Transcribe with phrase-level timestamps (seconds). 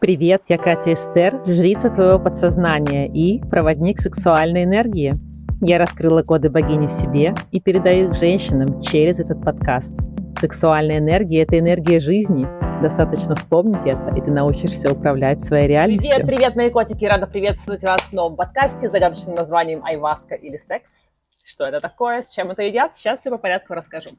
[0.00, 5.12] Привет, я Катя Эстер, жрица твоего подсознания и проводник сексуальной энергии.
[5.60, 9.94] Я раскрыла коды богини в себе и передаю их женщинам через этот подкаст.
[10.40, 12.48] Сексуальная энергия– это энергия жизни.
[12.80, 16.10] Достаточно вспомнить это, и ты научишься управлять своей реальностью.
[16.14, 17.04] Привет, привет, мои котики!
[17.04, 21.09] Рада приветствовать вас в новом подкасте с загадочным названием «Айваска» или «Секс».
[21.42, 24.10] Что это такое, с чем это едят, сейчас все по порядку расскажу.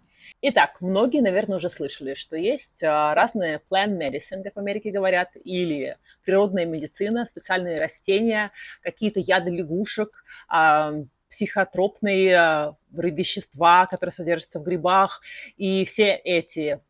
[0.42, 5.30] Итак, многие, наверное, уже слышали, что есть а, разные plant medicine, как в Америке говорят,
[5.36, 10.24] или природная медицина, специальные растения, какие-то яды лягушек,
[11.32, 15.22] психотропные э, вещества, которые содержатся в грибах.
[15.56, 16.82] И все эти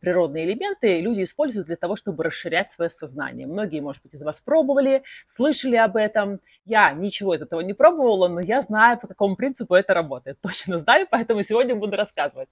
[0.00, 3.46] природные элементы люди используют для того, чтобы расширять свое сознание.
[3.46, 6.40] Многие, может быть, из вас пробовали, слышали об этом.
[6.64, 10.38] Я ничего из этого не пробовала, но я знаю, по какому принципу это работает.
[10.42, 12.48] Точно знаю, поэтому сегодня буду рассказывать.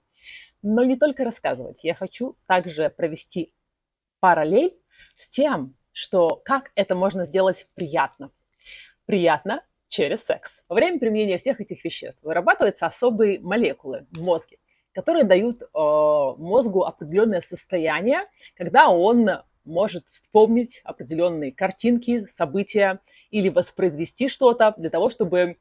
[0.61, 1.83] Но не только рассказывать.
[1.83, 3.53] Я хочу также провести
[4.21, 4.73] параллель
[5.17, 8.31] с тем, что как это можно сделать приятно.
[9.05, 9.61] Приятно
[9.93, 10.63] через секс.
[10.67, 14.57] Во время применения всех этих веществ вырабатываются особые молекулы в мозге,
[14.91, 18.21] которые дают э, мозгу определенное состояние,
[18.55, 19.29] когда он
[19.65, 22.99] может вспомнить определенные картинки, события
[23.29, 25.57] или воспроизвести что-то для того, чтобы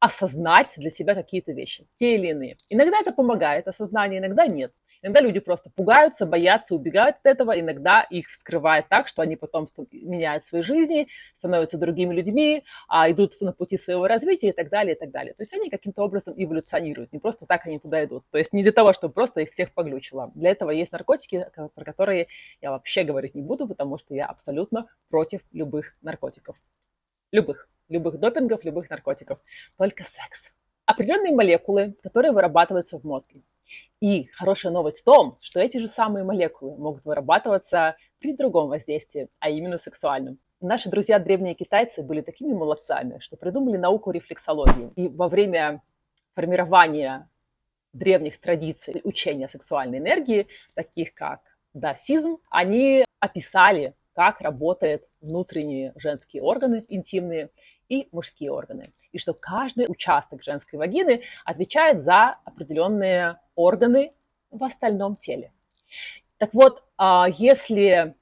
[0.00, 2.56] осознать для себя какие-то вещи, те или иные.
[2.68, 4.72] Иногда это помогает осознание, иногда нет.
[5.06, 7.58] Иногда люди просто пугаются, боятся, убегают от этого.
[7.58, 11.06] Иногда их вскрывает так, что они потом меняют свои жизни,
[11.38, 15.34] становятся другими людьми, а идут на пути своего развития и так далее, и так далее.
[15.34, 17.12] То есть они каким-то образом эволюционируют.
[17.12, 18.24] Не просто так они туда идут.
[18.32, 20.32] То есть не для того, чтобы просто их всех поглючило.
[20.34, 22.26] Для этого есть наркотики, про которые
[22.60, 26.56] я вообще говорить не буду, потому что я абсолютно против любых наркотиков.
[27.30, 27.68] Любых.
[27.88, 29.38] Любых допингов, любых наркотиков.
[29.76, 30.50] Только секс.
[30.86, 33.42] Определенные молекулы, которые вырабатываются в мозге.
[34.00, 39.28] И хорошая новость в том, что эти же самые молекулы могут вырабатываться при другом воздействии,
[39.40, 40.38] а именно сексуальном.
[40.60, 44.92] Наши друзья древние китайцы были такими молодцами, что придумали науку рефлексологию.
[44.94, 45.82] И во время
[46.34, 47.28] формирования
[47.92, 51.40] древних традиций учения сексуальной энергии, таких как
[51.74, 57.50] даосизм, они описали, как работают внутренние женские органы интимные
[57.88, 58.92] и мужские органы.
[59.16, 64.12] И что каждый участок женской вагины отвечает за определенные органы
[64.50, 65.52] в остальном теле.
[66.36, 68.14] Так вот, а, если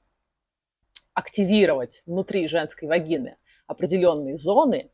[1.13, 3.35] активировать внутри женской вагины
[3.67, 4.89] определенные зоны,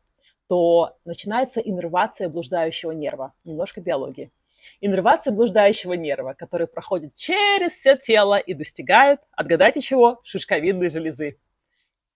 [0.48, 4.32] то начинается иннервация блуждающего нерва, немножко биологии.
[4.80, 11.38] Иннервация блуждающего нерва, который проходит через все тело и достигает, отгадайте чего, шишковидной железы.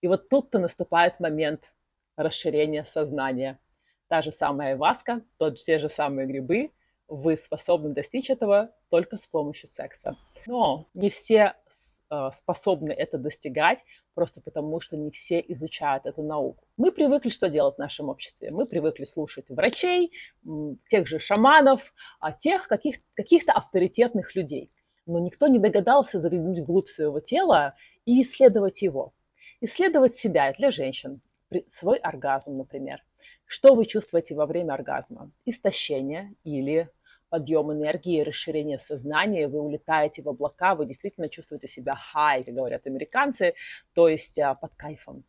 [0.01, 1.61] И вот тут-то наступает момент
[2.17, 3.59] расширения сознания.
[4.07, 6.71] Та же самая васка, тот, те же самые грибы,
[7.07, 10.15] вы способны достичь этого только с помощью секса.
[10.45, 11.55] Но не все
[12.09, 16.63] э, способны это достигать, просто потому что не все изучают эту науку.
[16.77, 18.51] Мы привыкли что делать в нашем обществе?
[18.51, 20.11] Мы привыкли слушать врачей,
[20.89, 24.71] тех же шаманов, а тех каких, каких-то авторитетных людей.
[25.05, 27.75] Но никто не догадался заглянуть вглубь своего тела
[28.05, 29.13] и исследовать его.
[29.61, 31.21] Исследовать себя для женщин,
[31.69, 33.03] свой оргазм, например.
[33.47, 35.31] Что вы чувствуете во время оргазма?
[35.45, 36.89] Истощение или
[37.29, 42.85] подъем энергии, расширение сознания, вы улетаете в облака, вы действительно чувствуете себя high, как говорят
[42.85, 43.53] американцы,
[43.93, 45.23] то есть а, под кайфом.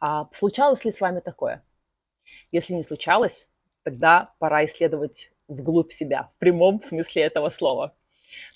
[0.00, 1.64] А случалось ли с вами такое?
[2.50, 3.48] Если не случалось,
[3.84, 7.94] тогда пора исследовать вглубь себя, в прямом смысле этого слова.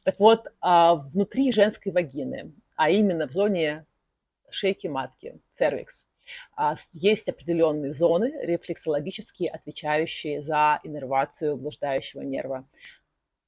[0.02, 3.86] Так вот, а, внутри женской вагины, а именно в зоне
[4.50, 6.06] шейки матки, цервикс,
[6.92, 12.66] есть определенные зоны рефлексологические, отвечающие за иннервацию блуждающего нерва.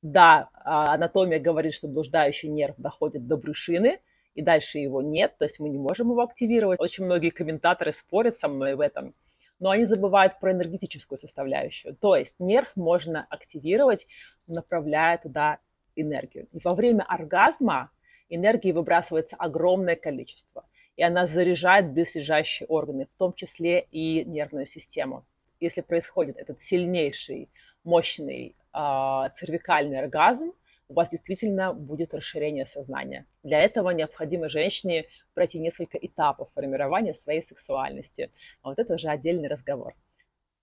[0.03, 4.01] Да, а, анатомия говорит, что блуждающий нерв доходит до брюшины,
[4.35, 6.81] и дальше его нет, то есть мы не можем его активировать.
[6.81, 9.15] Очень многие комментаторы спорят со мной в этом,
[9.61, 11.95] но они забывают про энергетическую составляющую.
[11.95, 14.07] То есть нерв можно активировать,
[14.47, 15.59] направляя туда
[15.95, 16.49] энергию.
[16.53, 17.91] И во время оргазма
[18.29, 20.65] энергии выбрасывается огромное количество
[20.97, 25.25] и она заряжает близлежащие органы, в том числе и нервную систему.
[25.61, 27.49] Если происходит этот сильнейший,
[27.85, 30.53] мощный э, цервикальный оргазм,
[30.89, 33.27] у вас действительно будет расширение сознания.
[33.43, 38.31] Для этого необходимо женщине пройти несколько этапов формирования своей сексуальности.
[38.63, 39.95] Вот это уже отдельный разговор.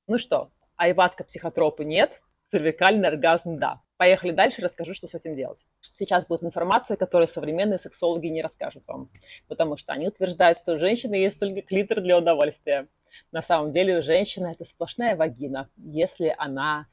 [0.08, 3.82] Ну что, айваска психотропы нет, цервикальный оргазм да.
[4.00, 5.60] Поехали дальше, расскажу, что с этим делать.
[5.82, 9.10] Сейчас будет информация, которую современные сексологи не расскажут вам,
[9.50, 12.88] потому что они утверждают, что женщина есть только клитор для удовольствия.
[13.34, 16.88] На самом деле женщина– это сплошная вагина, если она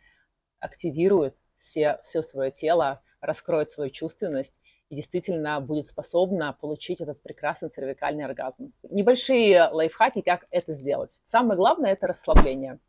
[0.58, 7.68] активирует все, все свое тело, раскроет свою чувственность и действительно будет способна получить этот прекрасный
[7.68, 8.72] цервикальный оргазм.
[8.82, 11.20] Небольшие лайфхаки, как это сделать.
[11.24, 12.80] Самое главное– это расслабление.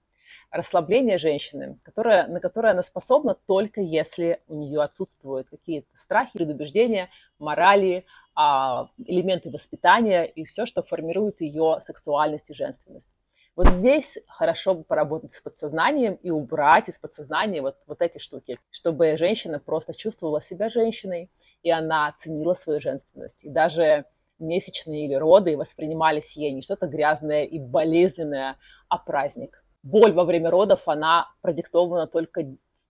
[0.49, 7.09] Расслабление женщины, которое, на которое она способна только если у нее отсутствуют какие-то страхи, предубеждения,
[7.37, 13.09] морали, а, элементы воспитания и все, что формирует ее сексуальность и женственность.
[13.57, 18.59] Вот здесь хорошо бы поработать с подсознанием и убрать из подсознания вот, вот эти штуки,
[18.69, 21.31] чтобы женщина просто чувствовала себя женщиной,
[21.63, 23.43] и она ценила свою женственность.
[23.43, 24.05] И даже
[24.37, 28.57] месячные или роды воспринимались ей не что-то грязное и болезненное,
[28.89, 29.63] а праздник.
[29.91, 32.45] Боль во время родов, она продиктована только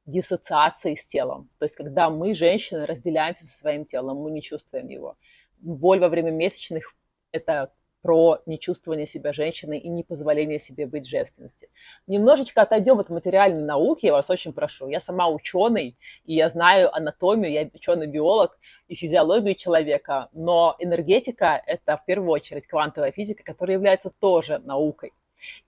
[0.08, 1.48] диссоциацией с телом.
[1.60, 5.16] То есть, когда мы, женщины, разделяемся со своим телом, мы не чувствуем его.
[5.60, 6.96] Боль во время месячных–
[7.32, 7.72] это
[8.02, 11.70] про нечувствование себя женщиной и непозволение себе быть женственности.
[12.08, 14.88] Немножечко отойдем от материальной науки, я вас очень прошу.
[14.88, 18.58] Я сама ученый, и я знаю анатомию, я ученый-биолог
[18.88, 25.14] и физиологию человека, но энергетика– это в первую очередь квантовая физика, которая является тоже наукой.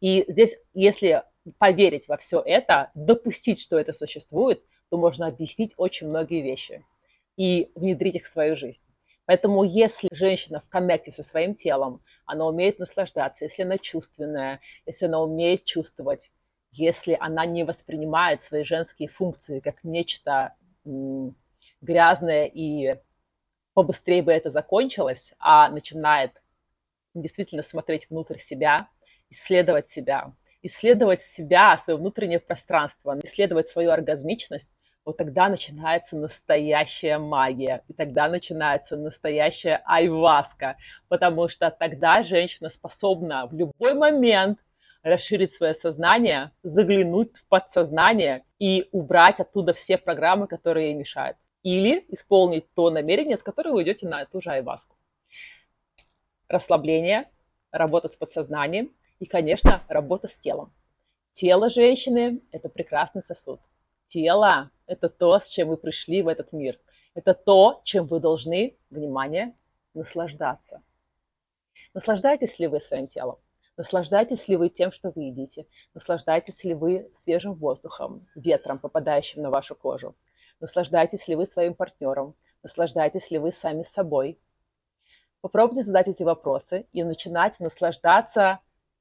[0.01, 1.24] И здесь, если
[1.57, 6.86] поверить во все это, допустить, что это существует, то можно объяснить очень многие вещи
[7.38, 8.83] и внедрить их в свою жизнь.
[9.25, 15.06] Поэтому если женщина в коннекте со своим телом, она умеет наслаждаться, если она чувственная, если
[15.06, 16.31] она умеет чувствовать,
[16.72, 20.56] если она не воспринимает свои женские функции как нечто
[21.81, 22.98] грязное и
[23.74, 26.31] побыстрее бы это закончилось, а начинает
[27.13, 28.89] действительно смотреть внутрь себя,
[29.30, 34.74] исследовать себя, исследовать себя, свое внутреннее пространство, исследовать свою оргазмичность,
[35.06, 40.78] вот тогда начинается настоящая магия, и тогда начинается настоящая айваска,
[41.08, 44.60] потому что тогда женщина способна в любой момент
[45.02, 51.38] расширить свое сознание, заглянуть в подсознание и убрать оттуда все программы, которые ей мешают.
[51.64, 54.96] Или исполнить то намерение, с которым вы идете на эту же айваску.
[56.48, 57.30] Расслабление,
[57.72, 60.74] работа с подсознанием и, конечно, работа с телом.
[61.31, 63.60] Тело женщины– это прекрасный сосуд
[64.10, 66.80] тело– это то, с чем вы пришли в этот мир.
[67.13, 69.56] Это то, чем вы должны, внимание,
[69.94, 70.81] наслаждаться.
[71.94, 73.38] Наслаждаетесь ли вы своим телом?
[73.77, 75.65] Наслаждаетесь ли вы тем, что вы едите?
[75.94, 80.15] Наслаждаетесь ли вы свежим воздухом, ветром, попадающим на вашу кожу?
[80.60, 82.36] Наслаждаетесь ли вы своим партнером?
[82.62, 84.38] Наслаждаетесь ли вы сами собой?
[85.42, 88.60] Попробуйте задать эти вопросы и начинать наслаждаться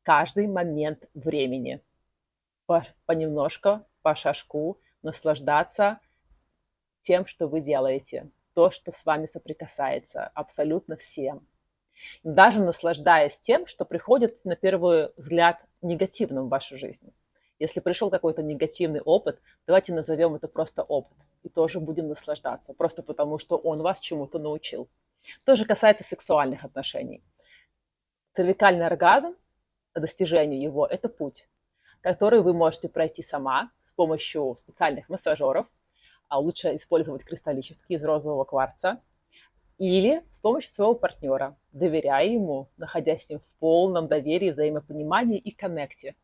[0.08, 1.82] каждый момент времени.
[3.04, 6.00] Понемножку, по шажку, наслаждаться
[7.02, 11.46] тем, что вы делаете, то, что с вами соприкасается, абсолютно всем.
[12.22, 17.12] Даже наслаждаясь тем, что приходит на первый взгляд негативным в вашу жизнь.
[17.58, 21.18] Если пришел какой-то негативный опыт, давайте назовем это просто опыт.
[21.42, 24.88] И тоже будем наслаждаться, просто потому что он вас чему-то научил.
[25.44, 27.22] То же касается сексуальных отношений.
[28.30, 29.36] Цервикальный оргазм,
[29.94, 31.46] достижение его– это путь
[32.00, 35.66] который вы можете пройти сама с помощью специальных массажеров,
[36.28, 39.00] а лучше использовать кристаллические из розового кварца,
[39.78, 45.52] или с помощью своего партнера, доверяя ему, находясь с ним в полном доверии, взаимопонимании и
[45.52, 46.16] коннекте,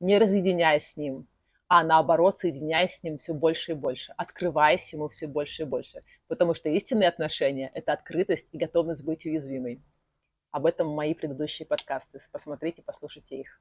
[0.00, 1.26] не разъединяясь с ним,
[1.68, 6.02] а наоборот, соединяясь с ним все больше и больше, открываясь ему все больше и больше.
[6.28, 9.80] Потому что истинные отношения– это открытость и готовность быть уязвимой.
[10.56, 12.18] Об этом мои предыдущие подкасты.
[12.32, 13.60] Посмотрите, послушайте их.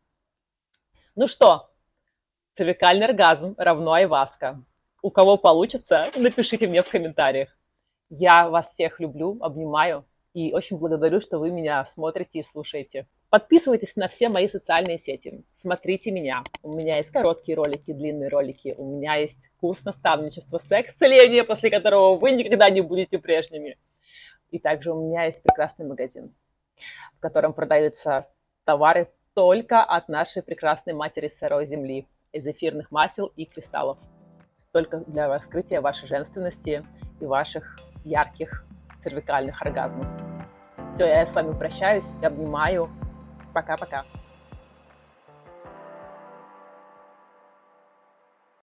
[1.13, 1.69] Ну что,
[2.53, 4.63] цервикальный оргазм равно айваска.
[5.01, 7.49] У кого получится, напишите мне в комментариях.
[8.07, 13.07] Я вас всех люблю, обнимаю и очень благодарю, что вы меня смотрите и слушаете.
[13.29, 15.43] Подписывайтесь на все мои социальные сети.
[15.51, 16.43] Смотрите меня.
[16.63, 18.73] У меня есть короткие ролики, длинные ролики.
[18.77, 23.77] У меня есть курс наставничества секс-целения, после которого вы никогда не будете прежними.
[24.49, 26.33] И также у меня есть прекрасный магазин,
[27.17, 28.27] в котором продаются
[28.63, 33.97] товары только от нашей прекрасной матери сырой земли, из эфирных масел и кристаллов.
[34.71, 36.85] Только для раскрытия вашей женственности
[37.19, 38.65] и ваших ярких
[39.03, 40.05] цервикальных оргазмов.
[40.93, 42.89] Все, я с вами прощаюсь, обнимаю.
[43.53, 44.03] Пока-пока.